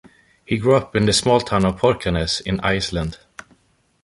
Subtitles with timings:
[0.43, 3.19] He grew up in the small town of Borgarnes in Iceland.